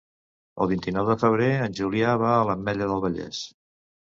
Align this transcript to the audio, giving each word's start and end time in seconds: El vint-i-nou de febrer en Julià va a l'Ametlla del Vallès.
El 0.63 0.69
vint-i-nou 0.71 1.09
de 1.09 1.17
febrer 1.25 1.49
en 1.67 1.77
Julià 1.81 2.17
va 2.25 2.33
a 2.39 2.43
l'Ametlla 2.51 2.89
del 2.93 3.05
Vallès. 3.07 3.45